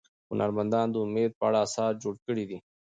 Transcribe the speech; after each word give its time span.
هنرمندانو 0.29 0.91
د 0.93 0.95
امید 1.05 1.31
په 1.39 1.43
اړه 1.47 1.57
اثار 1.65 1.91
جوړ 2.03 2.15
کړي 2.25 2.43
دي. 2.49 2.57